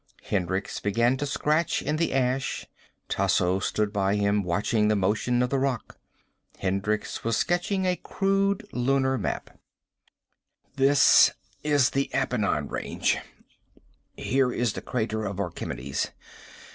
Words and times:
Hendricks 0.23 0.79
began 0.79 1.15
to 1.17 1.27
scratch 1.27 1.83
in 1.83 1.97
the 1.97 2.11
ash. 2.11 2.65
Tasso 3.07 3.59
stood 3.59 3.93
by 3.93 4.15
him, 4.15 4.41
watching 4.41 4.87
the 4.87 4.95
motion 4.95 5.43
of 5.43 5.51
the 5.51 5.59
rock. 5.59 5.99
Hendricks 6.57 7.23
was 7.23 7.37
sketching 7.37 7.85
a 7.85 7.95
crude 7.97 8.67
lunar 8.71 9.19
map. 9.19 9.59
"This 10.75 11.29
is 11.63 11.91
the 11.91 12.09
Appenine 12.15 12.67
range. 12.71 13.19
Here 14.17 14.51
is 14.51 14.73
the 14.73 14.81
Crater 14.81 15.23
of 15.23 15.39
Archimedes. 15.39 16.09